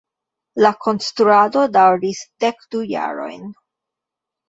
La 0.65 0.71
konstruado 0.85 1.67
daŭris 1.77 2.25
dek 2.47 2.69
du 2.73 2.85
jarojn. 2.97 3.49